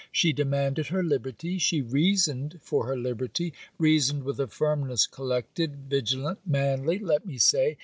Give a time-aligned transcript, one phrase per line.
[0.11, 1.59] She demanded her liberty.
[1.59, 7.77] She reasoned for her liberty; reasoned with a firmness collected, vigilant, manly, let me say.